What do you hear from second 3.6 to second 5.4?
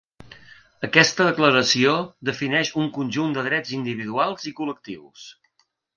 individuals i col·lectius.